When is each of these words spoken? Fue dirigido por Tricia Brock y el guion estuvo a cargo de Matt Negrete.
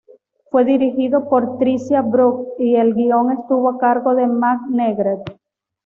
Fue 0.49 0.65
dirigido 0.65 1.29
por 1.29 1.59
Tricia 1.59 2.01
Brock 2.01 2.55
y 2.57 2.75
el 2.75 2.95
guion 2.95 3.33
estuvo 3.33 3.69
a 3.69 3.77
cargo 3.77 4.15
de 4.15 4.25
Matt 4.25 4.61
Negrete. 4.67 5.39